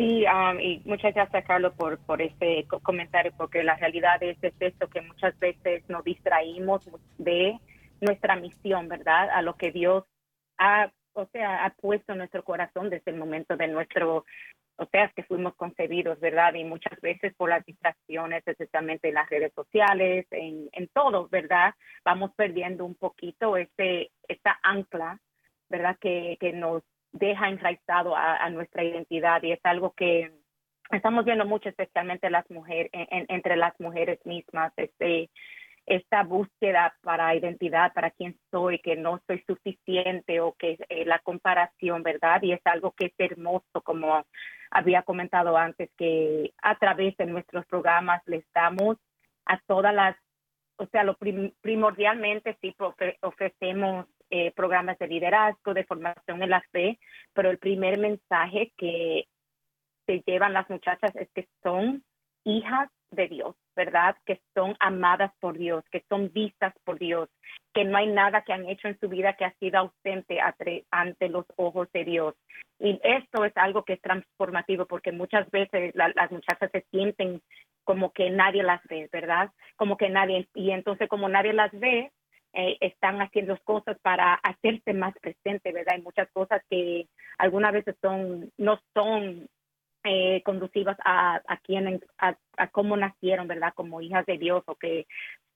[0.00, 4.54] Sí, um, y muchas gracias, Carlos, por, por este comentario, porque la realidad es, es
[4.58, 7.58] esto, que muchas veces nos distraímos de
[8.00, 9.28] nuestra misión, ¿verdad?
[9.28, 10.04] A lo que Dios
[10.56, 14.24] ha, o sea, ha puesto en nuestro corazón desde el momento de nuestro
[14.80, 16.54] o sea, que fuimos concebidos, ¿verdad?
[16.54, 21.74] Y muchas veces por las distracciones, especialmente en las redes sociales, en, en todo, ¿verdad?
[22.02, 25.20] Vamos perdiendo un poquito ese, esta ancla,
[25.68, 25.98] ¿verdad?
[26.00, 30.32] Que, que nos deja enraizado a, nuestra identidad y es algo que
[30.90, 35.28] estamos viendo mucho, especialmente las mujeres, entre las mujeres mismas, este,
[35.86, 41.18] esta búsqueda para identidad, para quién soy, que no soy suficiente o que eh, la
[41.20, 42.42] comparación, ¿verdad?
[42.42, 44.24] Y es algo que es hermoso, como
[44.70, 48.96] había comentado antes, que a través de nuestros programas les damos
[49.46, 50.16] a todas las,
[50.76, 51.16] o sea, lo
[51.60, 52.74] primordialmente sí
[53.22, 57.00] ofrecemos eh, programas de liderazgo, de formación en la fe,
[57.32, 59.26] pero el primer mensaje que
[60.06, 62.04] se llevan las muchachas es que son
[62.44, 64.14] hijas de Dios, ¿verdad?
[64.26, 67.30] Que son amadas por Dios, que son vistas por Dios,
[67.72, 70.38] que no hay nada que han hecho en su vida que ha sido ausente
[70.90, 72.34] ante los ojos de Dios.
[72.78, 77.40] Y esto es algo que es transformativo porque muchas veces las muchachas se sienten
[77.84, 79.50] como que nadie las ve, ¿verdad?
[79.76, 82.12] Como que nadie, y entonces como nadie las ve,
[82.52, 85.94] eh, están haciendo cosas para hacerse más presente, ¿verdad?
[85.94, 89.48] Hay muchas cosas que algunas veces son, no son
[90.04, 92.36] eh, conducivas a, a quienes, a,
[92.68, 93.72] cómo nacieron, ¿verdad?
[93.74, 95.06] Como hijas de Dios o que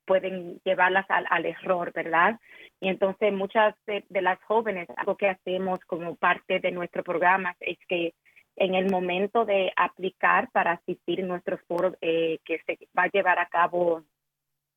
[0.05, 2.39] pueden llevarlas al, al error, ¿verdad?
[2.81, 7.79] Y entonces muchas de, las jóvenes, algo que hacemos como parte de nuestro programa es
[7.89, 8.15] que
[8.57, 13.39] en el momento de aplicar para asistir nuestro foro eh, que se va a llevar
[13.39, 14.05] a cabo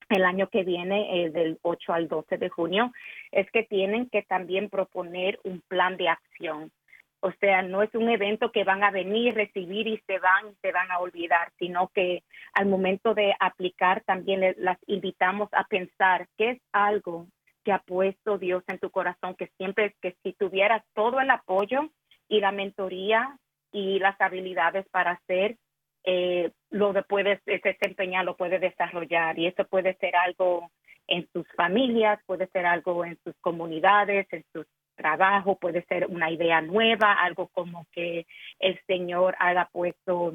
[0.09, 2.91] el año que viene, eh, del 8 al 12 de junio,
[3.31, 6.71] es que tienen que también proponer un plan de acción.
[7.19, 10.71] O sea, no es un evento que van a venir, recibir y se van, se
[10.71, 16.51] van a olvidar, sino que al momento de aplicar también las invitamos a pensar qué
[16.51, 17.27] es algo
[17.63, 21.89] que ha puesto Dios en tu corazón, que siempre que si tuvieras todo el apoyo
[22.29, 23.37] y la mentoría
[23.71, 25.57] y las habilidades para hacer,
[26.03, 29.37] eh, lo puedes desempeñar, lo puedes desarrollar.
[29.37, 30.71] Y eso puede ser algo
[31.07, 34.65] en sus familias, puede ser algo en sus comunidades, en sus
[34.97, 38.25] trabajo, puede ser una idea nueva, algo como que
[38.59, 40.33] el Señor haya puesto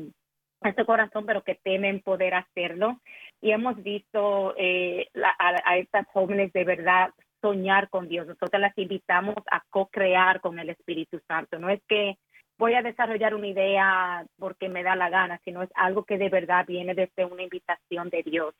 [0.62, 3.00] en su corazón, pero que temen poder hacerlo.
[3.40, 8.26] Y hemos visto eh, a, estas jóvenes de verdad soñar con Dios.
[8.26, 11.58] Nosotros las invitamos a co-crear con el Espíritu Santo.
[11.58, 12.16] No es que
[12.56, 16.28] voy a desarrollar una idea porque me da la gana, sino es algo que de
[16.28, 18.54] verdad viene desde una invitación de Dios.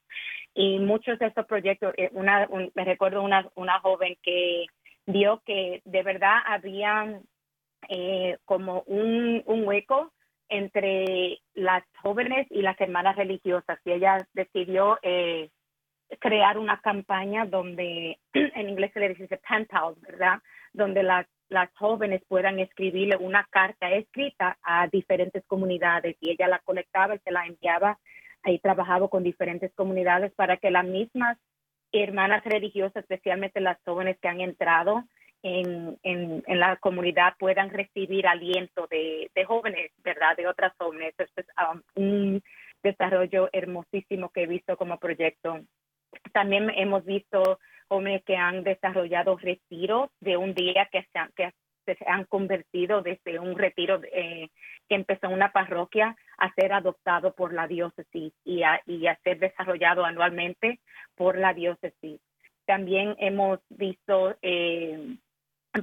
[0.54, 4.66] Y muchos de estos proyectos, eh, una, me recuerdo una, una joven que
[5.06, 7.20] vio que de verdad había
[7.88, 10.12] eh, como un, un hueco
[10.48, 15.50] entre las jóvenes y las hermanas religiosas y ella decidió eh,
[16.20, 19.66] crear una campaña donde en inglés se le dice pen
[20.00, 20.40] ¿verdad?
[20.72, 26.58] Donde las, las jóvenes puedan escribirle una carta escrita a diferentes comunidades y ella la
[26.60, 27.98] colectaba y se la enviaba
[28.42, 31.38] ahí trabajaba con diferentes comunidades para que las mismas
[31.92, 35.04] hermanas religiosas, especialmente las jóvenes que han entrado
[35.42, 40.36] en, en, en la comunidad, puedan recibir aliento de, de, jóvenes, ¿verdad?
[40.36, 41.14] De otras jóvenes.
[41.18, 42.42] Esto es um, un
[42.82, 45.60] desarrollo hermosísimo que he visto como proyecto.
[46.32, 51.52] También hemos visto jóvenes que han desarrollado retiros de un día que se han, que
[51.84, 54.48] se han convertido desde un retiro eh,
[54.88, 59.18] que empezó en una parroquia a ser adoptado por la diócesis y a, y a
[59.24, 60.80] ser desarrollado anualmente
[61.14, 62.20] por la diócesis.
[62.66, 65.16] También hemos visto eh,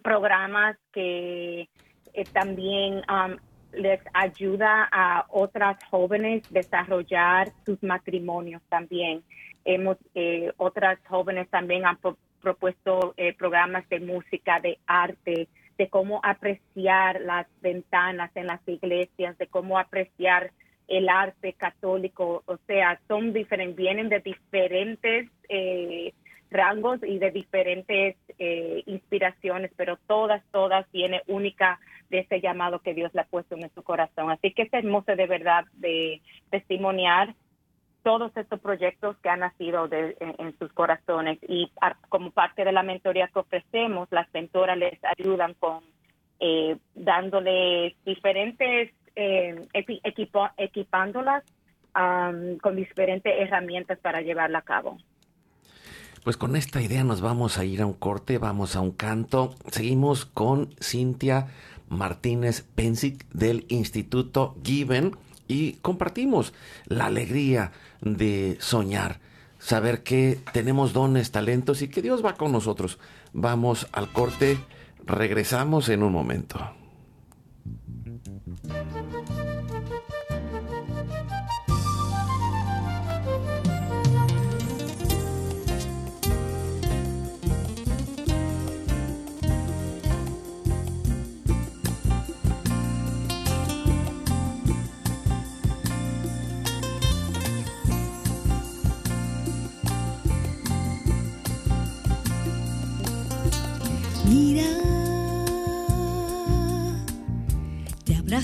[0.04, 1.70] programas que
[2.14, 3.38] eh, también um,
[3.74, 9.24] les ayuda a otras jóvenes desarrollar sus matrimonios también.
[9.66, 11.98] Hemos, eh, otras jóvenes también han
[12.42, 15.48] propuesto eh, programas de música, de arte,
[15.80, 20.52] de cómo apreciar las ventanas en las iglesias, de cómo apreciar
[20.90, 26.14] el arte católico, o sea, son diferentes, vienen de diferentes eh,
[26.52, 32.94] rangos y de diferentes eh, inspiraciones, pero todas, todas vienen única de ese llamado que
[32.94, 34.32] Dios le ha puesto en su corazón.
[34.32, 37.36] Así que es hermoso de verdad de testimoniar
[38.04, 41.72] todos estos proyectos que han nacido de, en, sus corazones y
[42.10, 45.84] como parte de la mentoría que ofrecemos, las mentoras les ayudan con
[46.40, 51.44] eh, dándoles diferentes, eh, equipo, equipándolas
[52.62, 54.98] con diferentes herramientas para llevarla a cabo.
[56.24, 59.56] Pues con esta idea nos vamos a ir a un corte, vamos a un canto.
[59.68, 61.48] Seguimos con Cintia
[61.90, 65.16] Martínez Pensic del Instituto Given
[65.50, 66.54] y compartimos
[66.86, 69.20] la alegría de soñar,
[69.58, 73.00] saber que tenemos dones, talentos y que Dios va con nosotros.
[73.34, 74.58] Vamos al corte,
[75.06, 76.79] regresamos en un momento.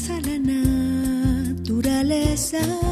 [0.06, 0.38] Abraza la
[1.56, 2.85] naturaleza.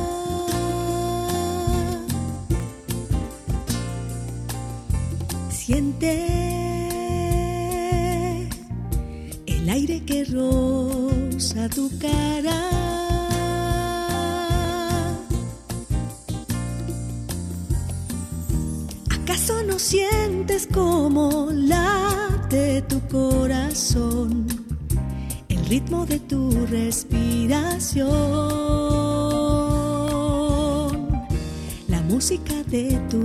[26.74, 28.10] Respiración,
[31.88, 33.23] la música de tu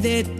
[0.00, 0.39] viene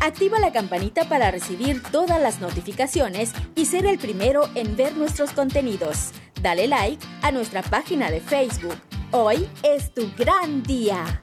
[0.00, 5.32] Activa la campanita para recibir todas las notificaciones y ser el primero en ver nuestros
[5.32, 6.10] contenidos.
[6.42, 8.76] Dale like a nuestra página de Facebook.
[9.10, 11.22] Hoy es tu gran día.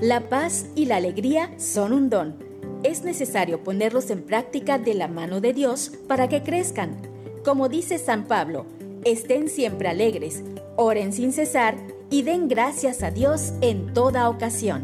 [0.01, 2.35] La paz y la alegría son un don.
[2.83, 6.97] Es necesario ponerlos en práctica de la mano de Dios para que crezcan.
[7.45, 8.65] Como dice San Pablo,
[9.05, 10.43] estén siempre alegres,
[10.75, 11.77] oren sin cesar
[12.09, 14.83] y den gracias a Dios en toda ocasión.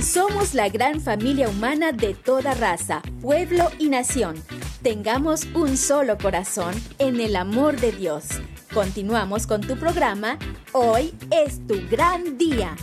[0.00, 4.34] Somos la gran familia humana de toda raza, pueblo y nación.
[4.82, 8.24] Tengamos un solo corazón en el amor de Dios.
[8.72, 10.38] Continuamos con tu programa.
[10.72, 12.74] Hoy es tu gran día.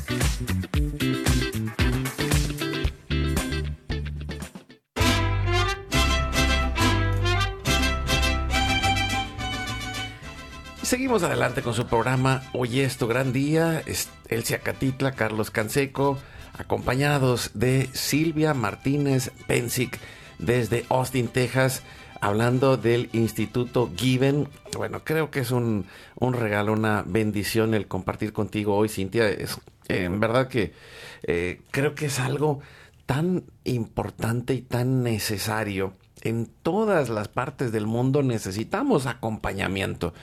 [10.83, 13.81] Seguimos adelante con su programa Hoy es tu gran día.
[13.87, 16.19] Es Elsia Catitla, Carlos Canseco,
[16.59, 19.99] acompañados de Silvia Martínez Pensic
[20.39, 21.83] desde Austin, Texas,
[22.21, 24.47] hablando del Instituto Given.
[24.75, 25.85] Bueno, creo que es un,
[26.19, 29.29] un regalo, una bendición el compartir contigo hoy, Cintia.
[29.29, 30.73] Es, eh, en verdad que
[31.23, 32.59] eh, creo que es algo
[33.05, 35.93] tan importante y tan necesario.
[36.23, 40.13] En todas las partes del mundo necesitamos acompañamiento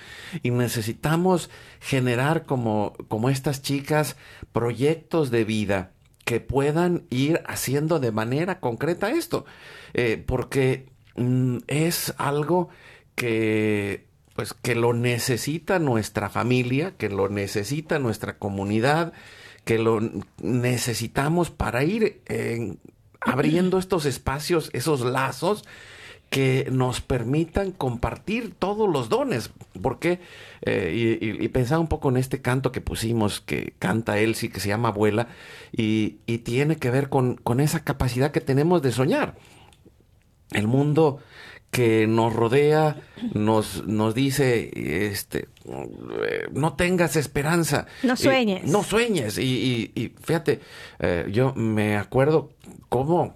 [0.42, 1.50] y necesitamos
[1.80, 4.16] generar como, como estas chicas
[4.52, 5.92] proyectos de vida
[6.24, 9.44] que puedan ir haciendo de manera concreta esto,
[9.96, 12.68] Eh, porque mm, es algo
[13.14, 19.12] que pues que lo necesita nuestra familia, que lo necesita nuestra comunidad,
[19.64, 20.00] que lo
[20.42, 22.76] necesitamos para ir eh,
[23.20, 25.64] abriendo estos espacios, esos lazos
[26.34, 29.52] que nos permitan compartir todos los dones.
[29.80, 30.18] Porque,
[30.62, 34.50] eh, y, y, y, pensaba un poco en este canto que pusimos, que canta Elsie,
[34.50, 35.28] que se llama Abuela,
[35.70, 39.36] y, y tiene que ver con, con, esa capacidad que tenemos de soñar.
[40.50, 41.20] El mundo
[41.74, 42.96] que nos rodea
[43.32, 44.70] nos, nos dice,
[45.08, 45.48] este,
[46.52, 47.86] no tengas esperanza.
[48.04, 48.62] No sueñes.
[48.64, 49.38] Y, no sueñes.
[49.38, 50.60] Y, y fíjate,
[51.00, 52.52] eh, yo me acuerdo
[52.88, 53.34] cómo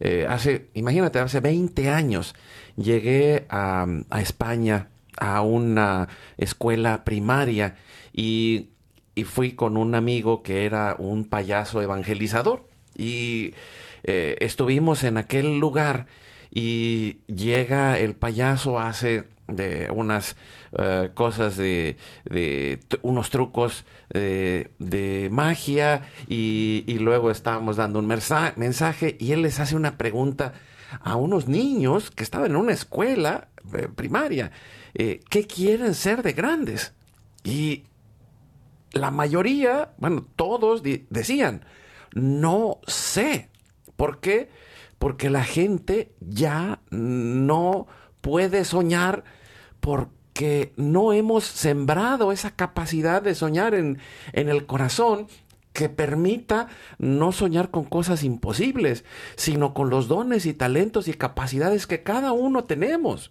[0.00, 2.34] eh, hace, imagínate, hace 20 años
[2.74, 6.08] llegué a, a España a una
[6.38, 7.76] escuela primaria
[8.12, 8.70] y,
[9.14, 12.66] y, fui con un amigo que era un payaso evangelizador.
[12.98, 13.54] y
[14.02, 16.06] eh, estuvimos en aquel lugar
[16.58, 20.36] y llega el payaso, hace de unas
[20.78, 21.98] eh, cosas de,
[23.02, 29.76] unos trucos de, magia y, y, luego estábamos dando un mensaje y él les hace
[29.76, 30.54] una pregunta
[31.02, 34.50] a unos niños que estaban en una escuela eh, primaria.
[34.94, 36.94] Eh, ¿Qué quieren ser de grandes?
[37.44, 37.84] Y
[38.92, 41.66] la mayoría, bueno, todos decían,
[42.14, 43.50] no sé.
[43.96, 44.48] ¿Por qué?
[44.98, 47.86] Porque la gente ya no
[48.20, 49.24] puede soñar
[49.80, 53.98] porque no hemos sembrado esa capacidad de soñar en,
[54.32, 55.28] en el corazón
[55.72, 56.68] que permita
[56.98, 59.04] no soñar con cosas imposibles,
[59.36, 63.30] sino con los dones y talentos y capacidades que cada uno tenemos.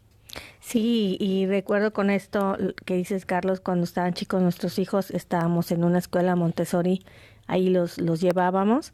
[0.60, 2.56] Sí, y recuerdo con esto
[2.86, 7.04] que dices, Carlos, cuando estaban chicos nuestros hijos, estábamos en una escuela Montessori,
[7.48, 8.94] ahí los, los llevábamos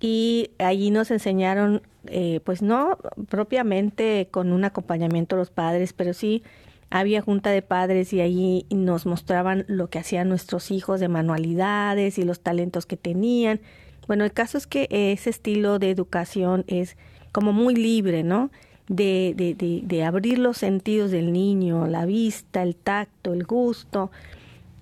[0.00, 6.14] y allí nos enseñaron, eh, pues no propiamente con un acompañamiento a los padres, pero
[6.14, 6.42] sí
[6.90, 12.18] había junta de padres y allí nos mostraban lo que hacían nuestros hijos de manualidades
[12.18, 13.60] y los talentos que tenían.
[14.06, 16.96] Bueno, el caso es que ese estilo de educación es
[17.32, 18.50] como muy libre, ¿no?
[18.88, 24.10] De, de, de, de abrir los sentidos del niño, la vista, el tacto, el gusto,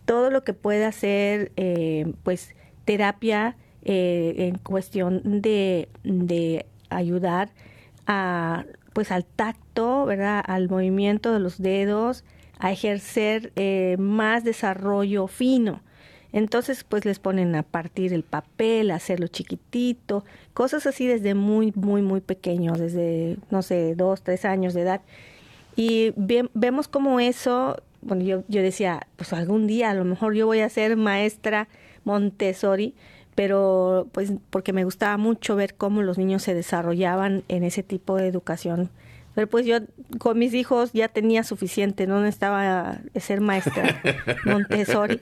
[0.05, 2.55] todo lo que pueda ser, eh, pues,
[2.85, 3.57] terapia
[3.89, 7.51] eh, en cuestión de, de ayudar
[8.07, 10.43] a pues al tacto, ¿verdad?
[10.45, 12.25] Al movimiento de los dedos,
[12.59, 15.83] a ejercer eh, más desarrollo fino.
[16.33, 21.73] Entonces, pues les ponen a partir el papel, a hacerlo chiquitito, cosas así desde muy,
[21.77, 25.03] muy, muy pequeños, desde, no sé, dos, tres años de edad.
[25.77, 30.47] Y vemos como eso, bueno, yo, yo decía, pues algún día a lo mejor yo
[30.47, 31.69] voy a ser maestra
[32.05, 32.95] Montessori,
[33.37, 38.17] pero pues porque me gustaba mucho ver cómo los niños se desarrollaban en ese tipo
[38.17, 38.91] de educación.
[39.37, 39.81] Pero pues yo
[40.19, 44.01] con mis hijos ya tenía suficiente, no necesitaba ser maestra
[44.47, 45.21] Montessori.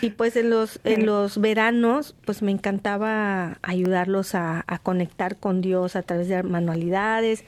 [0.00, 5.60] Y pues en los, en los veranos, pues me encantaba ayudarlos a, a conectar con
[5.60, 7.44] Dios a través de manualidades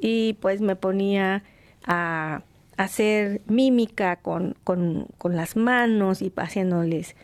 [0.00, 1.44] y pues me ponía
[1.86, 2.42] a
[2.76, 7.14] hacer mímica con, con, con las manos y haciéndoles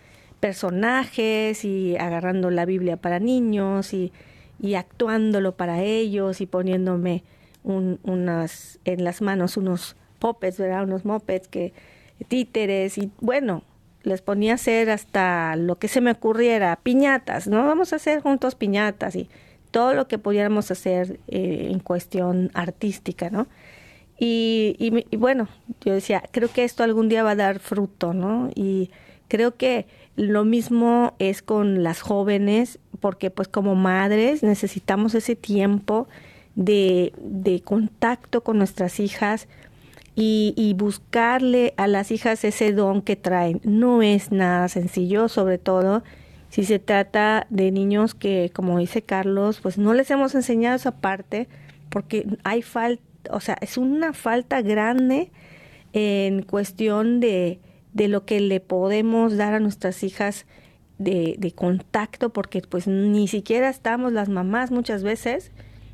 [0.42, 4.12] personajes y agarrando la Biblia para niños y,
[4.60, 7.22] y actuándolo para ellos y poniéndome
[7.62, 10.82] un, unas en las manos unos popes, ¿verdad?
[10.82, 11.72] Unos mopeds que
[12.26, 13.62] títeres y bueno,
[14.02, 17.64] les ponía a hacer hasta lo que se me ocurriera, piñatas, ¿no?
[17.64, 19.28] Vamos a hacer juntos piñatas y
[19.70, 23.46] todo lo que pudiéramos hacer eh, en cuestión artística, ¿no?
[24.18, 25.46] Y, y, y, bueno,
[25.84, 28.50] yo decía, creo que esto algún día va a dar fruto, ¿no?
[28.56, 28.90] Y
[29.28, 29.86] creo que
[30.16, 36.08] lo mismo es con las jóvenes, porque pues como madres necesitamos ese tiempo
[36.54, 39.48] de, de contacto con nuestras hijas
[40.14, 43.60] y, buscarle a las hijas ese don que traen.
[43.64, 46.02] No es nada sencillo, sobre todo
[46.50, 51.00] si se trata de niños que, como dice Carlos, pues no les hemos enseñado esa
[51.00, 51.48] parte
[51.88, 55.30] porque hay falta, o sea, es una falta grande
[55.94, 57.58] en cuestión de
[57.92, 60.46] de lo que le podemos dar a nuestras hijas
[60.98, 65.50] de, de, contacto, porque pues ni siquiera estamos las mamás muchas veces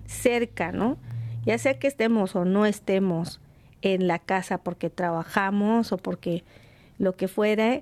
[0.07, 0.97] cerca, ¿no?
[1.47, 3.41] Ya sea que estemos o no estemos
[3.83, 6.45] en la casa porque trabajamos o porque
[6.99, 7.81] lo que fuera,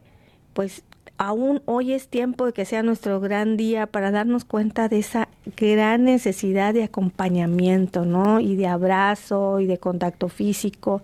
[0.53, 0.85] pues
[1.19, 5.29] aún hoy es tiempo de que sea nuestro gran día para darnos cuenta de esa
[5.57, 8.41] gran necesidad de acompañamiento, ¿no?
[8.41, 11.03] Y de abrazo y de contacto físico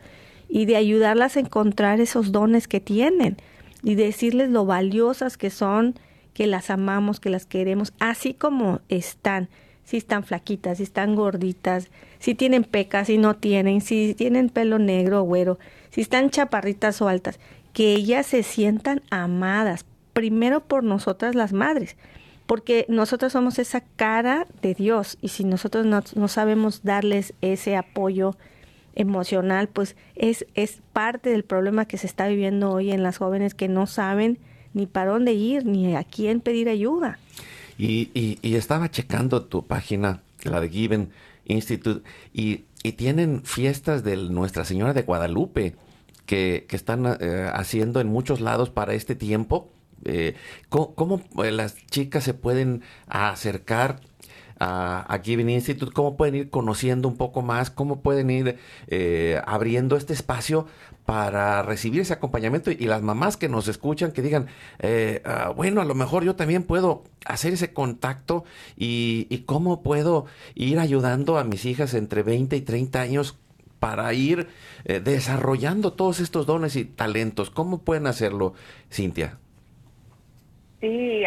[0.55, 3.39] y de ayudarlas a encontrar esos dones que tienen
[3.83, 5.95] y decirles lo valiosas que son,
[6.35, 9.49] que las amamos, que las queremos, así como están,
[9.83, 11.89] si están flaquitas, si están gorditas,
[12.19, 17.01] si tienen pecas, si no tienen, si tienen pelo negro o güero, si están chaparritas
[17.01, 17.41] o altas,
[17.73, 21.97] que ellas se sientan amadas, primero por nosotras las madres,
[22.45, 27.75] porque nosotros somos esa cara de Dios y si nosotros no, no sabemos darles ese
[27.75, 28.37] apoyo,
[28.95, 33.55] emocional, pues es, es parte del problema que se está viviendo hoy en las jóvenes
[33.55, 34.39] que no saben
[34.75, 37.19] ni para dónde ir, ni a quién pedir ayuda.
[37.79, 41.11] Y, y, y estaba checando tu página, la de Given
[41.45, 45.75] Institute, y, y tienen fiestas de Nuestra Señora de Guadalupe
[46.27, 49.71] que, que están eh, haciendo en muchos lados para este tiempo.
[50.05, 50.35] Eh,
[50.69, 54.01] ¿Cómo, eh, las chicas se pueden acercar
[54.63, 59.97] a, Giving Institute, cómo pueden ir conociendo un poco más, cómo pueden ir eh, abriendo
[59.97, 60.67] este espacio
[61.05, 64.47] para recibir ese acompañamiento y, las mamás que nos escuchan que digan,
[64.79, 68.45] eh, ah, bueno, a lo mejor yo también puedo hacer ese contacto
[68.77, 73.39] y, y, cómo puedo ir ayudando a mis hijas entre 20 y 30 años
[73.81, 74.47] para ir
[74.85, 77.51] eh, desarrollando todos estos dones y talentos.
[77.51, 78.55] ¿Cómo pueden hacerlo,
[78.93, 79.42] Cintia?
[80.83, 81.23] Sí,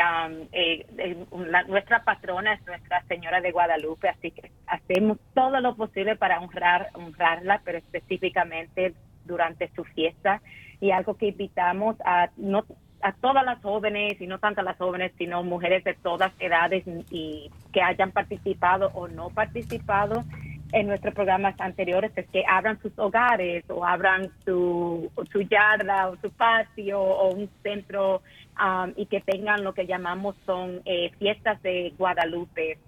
[0.52, 1.26] eh,
[1.70, 6.90] nuestra patrona es Nuestra Señora de Guadalupe, así que hacemos todo lo posible para honrar,
[6.94, 8.94] honrarla, pero específicamente
[9.24, 10.42] durante su fiesta.
[10.82, 12.66] Y algo que invitamos a, no,
[13.06, 16.84] a todas las jóvenes, y no tanto a las jóvenes, sino mujeres de todas edades
[17.12, 20.24] y que hayan participado o no participado
[20.72, 26.16] en nuestros programas anteriores es que abran sus hogares o abran su, su yarda o
[26.18, 28.24] su patio o un centro
[28.60, 32.80] um, y que tengan lo que llamamos son eh, fiestas de Guadalupe.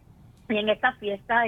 [0.50, 1.44] Y en esta fiesta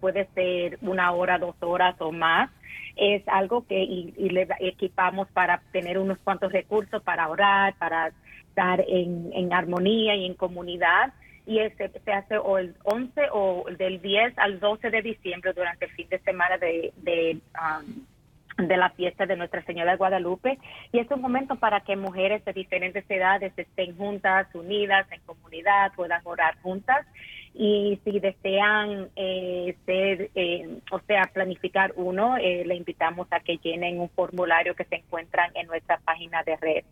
[0.00, 2.50] puede ser una hora, dos horas o más.
[2.96, 8.12] Es algo que y, le equipamos para tener unos cuantos recursos para orar, para
[8.48, 11.12] estar en, en armonía y en comunidad
[11.46, 15.84] y ese se hace o el 11 o del 10 al 12 de diciembre durante
[15.84, 18.04] el fin de semana de, de, um,
[18.56, 20.58] de la fiesta de Nuestra Señora de Guadalupe
[20.92, 25.92] y es un momento para que mujeres de diferentes edades estén juntas, unidas, en comunidad,
[25.94, 27.06] puedan orar juntas
[27.54, 33.56] y si desean eh, ser, eh, o sea, planificar uno, eh, le invitamos a que
[33.58, 36.84] llenen un formulario que se encuentran en nuestra página de red.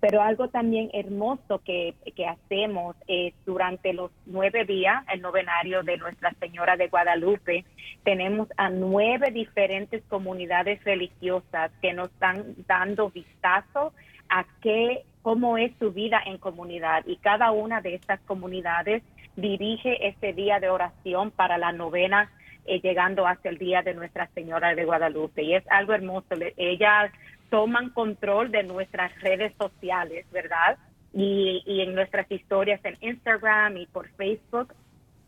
[0.00, 1.94] Pero algo también hermoso que,
[2.28, 7.64] hacemos es durante los nueve días, el novenario de Nuestra Señora de Guadalupe,
[8.02, 13.94] tenemos a nueve diferentes comunidades religiosas que nos están dando vistazo
[14.28, 17.04] a qué, cómo es su vida en comunidad.
[17.06, 19.02] Y cada una de estas comunidades
[19.36, 22.30] dirige ese día de oración para la novena
[22.66, 25.42] eh, llegando hasta el día de Nuestra Señora de Guadalupe.
[25.42, 26.34] Y es algo hermoso.
[26.56, 27.12] Ellas
[27.54, 30.76] toman control de nuestras redes sociales, ¿verdad?
[31.12, 34.74] Y, en nuestras historias en Instagram y por Facebook,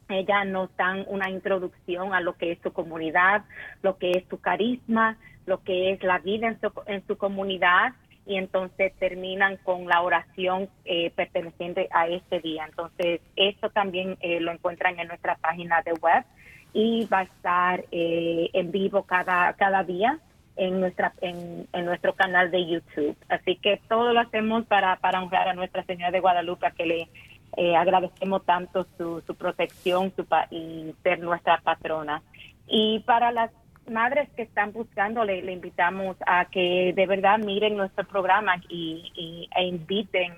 [0.08, 3.44] ellas nos dan una introducción a lo que es su comunidad,
[3.82, 5.16] lo que es su carisma,
[5.46, 7.92] lo que es la vida en su, en su comunidad
[8.26, 12.66] y entonces terminan con la oración eh, perteneciente a este día.
[12.68, 16.24] Entonces, esto también eh, lo encuentran en nuestra página de web
[16.72, 20.18] y va a estar eh, en vivo cada, cada día
[20.56, 23.16] en nuestra en, nuestro canal de YouTube.
[23.28, 27.08] Así que todo lo hacemos para, para honrar a Nuestra Señora de Guadalupe, que le
[27.56, 32.22] eh, agradecemos tanto su, su protección su y ser nuestra patrona.
[32.66, 33.50] Y para las
[33.90, 39.64] madres que están buscando, le, invitamos a que de verdad miren nuestro programa y, e
[39.64, 40.34] inviten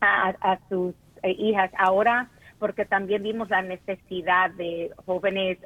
[0.00, 1.70] a, sus eh, hijas.
[1.78, 2.28] Ahora
[2.58, 5.58] porque también vimos la necesidad de jóvenes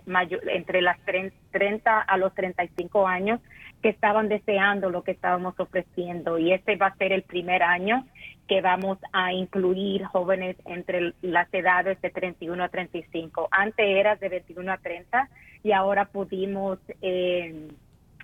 [0.47, 3.39] entre las 30 a los 35 años
[3.83, 8.05] que estaban deseando lo que estábamos ofreciendo y este va a ser el primer año
[8.49, 13.49] que vamos a incluir jóvenes entre las edades de 31 a 35.
[13.51, 15.29] Antes era de 21 a 30
[15.63, 17.69] y ahora pudimos eh,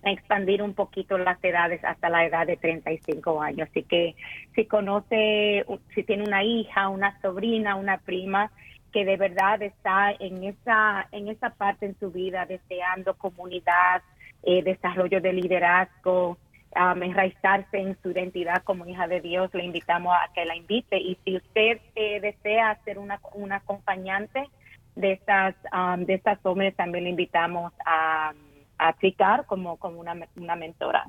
[0.05, 3.68] expandir un poquito las edades hasta la edad de 35 años.
[3.70, 4.14] Así que
[4.55, 8.50] si conoce, si tiene una hija, una sobrina, una prima
[8.92, 14.03] que de verdad está en esa, en esa parte en su vida deseando comunidad,
[14.43, 16.38] eh, desarrollo de liderazgo,
[16.76, 20.99] um, enraizarse en su identidad como hija de Dios, le invitamos a que la invite.
[20.99, 24.49] Y si usted eh, desea ser una, una acompañante
[24.97, 28.32] de estas, um, de estas hombres, también le invitamos a,
[28.78, 31.09] a aplicar como, como una, una mentora.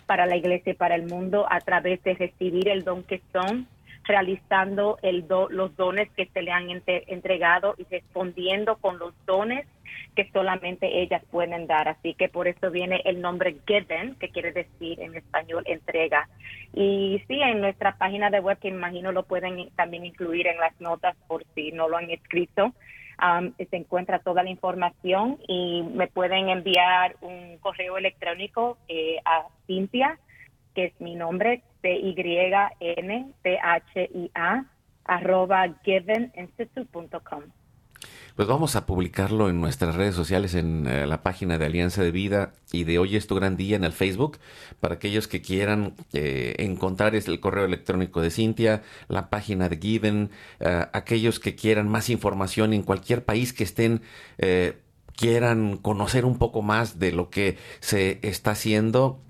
[0.07, 3.66] para la iglesia y para el mundo a través de recibir el don que son
[4.05, 9.66] realizando el los dones que se le han entregado y respondiendo con los dones
[10.14, 11.88] que solamente ellas pueden dar.
[11.88, 16.28] Así que por eso viene el nombre Given, que quiere decir en español entrega.
[16.72, 20.80] Y sí, en nuestra página de web, que imagino lo pueden también incluir en las
[20.80, 22.74] notas por si no lo han escrito,
[23.22, 29.47] um, se encuentra toda la información y me pueden enviar un correo electrónico eh, a
[29.66, 30.18] Cintia,
[30.74, 32.74] que es mi nombre, C-Y-N-T-H-I-A,
[35.05, 37.45] arroba giveninstitute.com.
[38.37, 42.11] Pues vamos a publicarlo en nuestras redes sociales, en eh, la página de Alianza de
[42.11, 44.39] Vida y de Hoy es tu gran día en el Facebook,
[44.80, 50.30] para aquellos que quieran eh, encontrar el correo electrónico de Cintia, la página de Given,
[50.59, 54.03] eh, aquellos que quieran más información en cualquier país que estén
[55.14, 59.20] quieran conocer un poco más de lo que se está haciendo.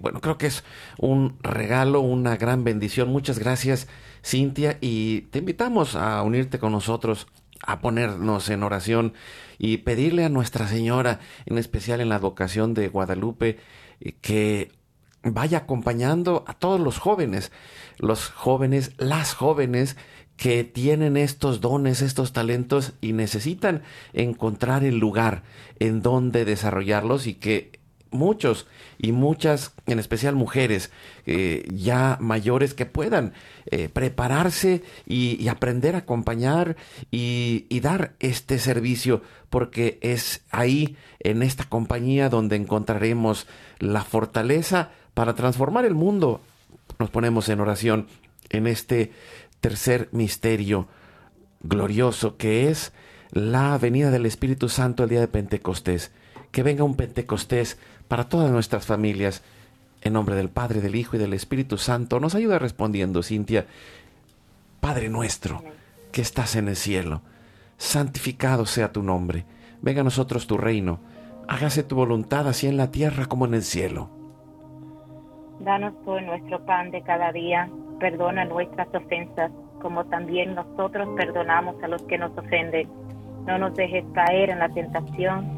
[0.00, 0.62] bueno, creo que es
[0.96, 3.08] un regalo, una gran bendición.
[3.10, 3.88] Muchas gracias,
[4.24, 7.26] Cintia, y te invitamos a unirte con nosotros
[7.66, 9.14] a ponernos en oración
[9.58, 13.58] y pedirle a Nuestra Señora, en especial en la vocación de Guadalupe,
[14.00, 14.72] eh, que
[15.22, 17.52] vaya acompañando a todos los jóvenes,
[17.98, 19.96] los jóvenes, las jóvenes
[20.36, 23.82] que tienen estos dones, estos talentos y necesitan
[24.12, 25.42] encontrar el lugar
[25.80, 27.77] en donde desarrollarlos y que
[28.10, 28.66] muchos
[28.98, 30.90] y muchas, en especial mujeres
[31.26, 33.32] eh, ya mayores, que puedan
[33.66, 36.76] eh, prepararse y, aprender a acompañar
[37.10, 43.46] y, y, dar este servicio, porque es ahí, en esta compañía, donde encontraremos
[43.78, 46.40] la fortaleza para transformar el mundo.
[46.98, 48.06] Nos ponemos en oración
[48.50, 49.12] en este
[49.60, 50.88] tercer misterio
[51.60, 52.92] glorioso que es
[53.30, 56.10] la venida del Espíritu Santo el día de Pentecostés.
[56.52, 57.78] Que venga un Pentecostés
[58.08, 59.42] para todas nuestras familias.
[60.00, 63.66] En nombre del Padre, del Hijo y del Espíritu Santo, nos ayuda respondiendo, Cintia.
[64.80, 65.62] Padre nuestro,
[66.12, 67.20] que estás en el cielo,
[67.76, 69.44] santificado sea tu nombre.
[69.82, 71.00] Venga a nosotros tu reino.
[71.48, 74.08] Hágase tu voluntad así en la tierra como en el cielo.
[75.60, 77.68] Danos hoy nuestro pan de cada día.
[77.98, 79.50] Perdona nuestras ofensas,
[79.82, 82.88] como también nosotros perdonamos a los que nos ofenden.
[83.46, 85.57] No nos dejes caer en la tentación,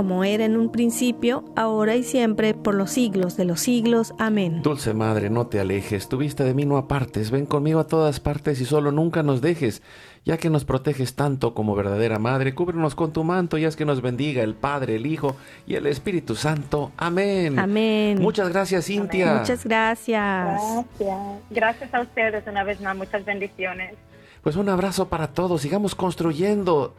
[0.00, 4.14] Como era en un principio, ahora y siempre, por los siglos de los siglos.
[4.18, 4.62] Amén.
[4.62, 8.18] Dulce Madre, no te alejes, tu vista de mí no apartes, ven conmigo a todas
[8.18, 9.82] partes y solo nunca nos dejes,
[10.24, 13.84] ya que nos proteges tanto como verdadera Madre, cúbrenos con tu manto y haz que
[13.84, 15.36] nos bendiga el Padre, el Hijo
[15.66, 16.92] y el Espíritu Santo.
[16.96, 17.58] Amén.
[17.58, 18.22] Amén.
[18.22, 19.34] Muchas gracias, Cintia.
[19.40, 20.62] Muchas gracias.
[20.98, 21.40] Gracias.
[21.50, 22.96] Gracias a ustedes una vez más.
[22.96, 23.96] Muchas bendiciones.
[24.42, 25.60] Pues un abrazo para todos.
[25.60, 26.94] Sigamos construyendo.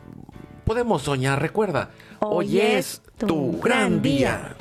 [0.72, 1.42] Podemos soñar.
[1.42, 4.56] Recuerda, hoy, es tu gran día.